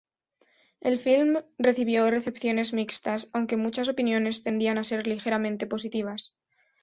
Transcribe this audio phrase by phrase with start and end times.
[0.79, 6.35] El film recibió recepciones mixtas, aunque muchas opiniones tendían a ser ligeramente positivas.